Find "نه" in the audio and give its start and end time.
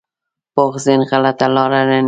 1.81-1.83